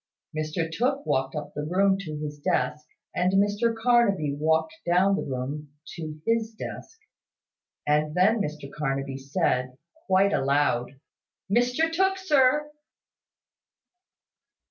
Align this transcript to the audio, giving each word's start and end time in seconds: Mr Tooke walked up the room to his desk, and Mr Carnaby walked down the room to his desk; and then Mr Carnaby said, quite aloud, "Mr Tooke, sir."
Mr 0.35 0.67
Tooke 0.67 1.05
walked 1.05 1.35
up 1.35 1.53
the 1.53 1.61
room 1.61 1.95
to 1.99 2.17
his 2.17 2.39
desk, 2.39 2.87
and 3.15 3.33
Mr 3.33 3.75
Carnaby 3.75 4.35
walked 4.35 4.73
down 4.83 5.15
the 5.15 5.21
room 5.21 5.75
to 5.95 6.19
his 6.25 6.55
desk; 6.55 6.97
and 7.85 8.15
then 8.15 8.41
Mr 8.41 8.67
Carnaby 8.73 9.17
said, 9.17 9.77
quite 10.07 10.33
aloud, 10.33 10.99
"Mr 11.51 11.91
Tooke, 11.93 12.17
sir." 12.17 12.71